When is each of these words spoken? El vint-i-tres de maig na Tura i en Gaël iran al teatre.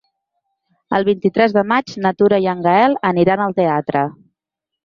El 0.99 1.05
vint-i-tres 1.09 1.53
de 1.57 1.63
maig 1.73 1.93
na 2.05 2.13
Tura 2.21 2.39
i 2.47 2.49
en 2.55 2.65
Gaël 2.69 2.99
iran 3.27 3.45
al 3.47 3.57
teatre. 3.63 4.07